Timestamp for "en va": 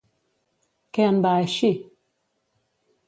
1.09-1.35